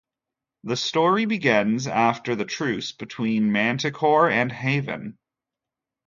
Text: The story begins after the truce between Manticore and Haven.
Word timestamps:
The 0.63 0.77
story 0.77 1.25
begins 1.25 1.85
after 1.85 2.35
the 2.35 2.43
truce 2.45 2.91
between 2.91 3.51
Manticore 3.51 4.31
and 4.31 4.51
Haven. 4.51 5.15